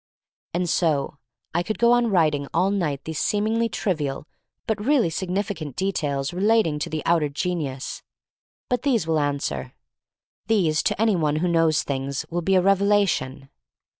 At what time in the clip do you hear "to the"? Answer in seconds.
6.79-7.03